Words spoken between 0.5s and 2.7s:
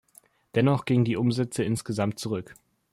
Dennoch gingen die Umsätze insgesamt zurück.